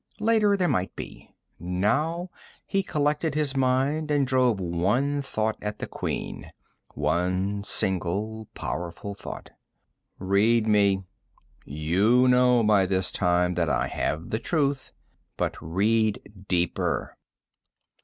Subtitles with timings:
[0.19, 1.29] Later, there might be.
[1.59, 2.31] Now,
[2.65, 6.51] he collected his mind and drove one thought at the Queen,
[6.95, 9.51] one single powerful thought:
[10.19, 11.03] _Read me!
[11.65, 14.91] You know by this time that I have the truth
[15.37, 17.15] but read deeper!